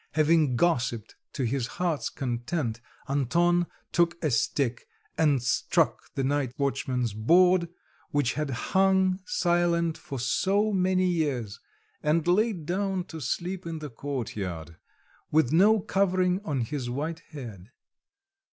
[0.13, 7.13] Having gossiped to his heart's content, Anton took a stick and struck the night watchman's
[7.13, 7.69] board,
[8.09, 11.59] which had hung silent for so many years,
[12.01, 14.77] and laid down to sleep in the courtyard
[15.29, 17.69] with no covering on his white head.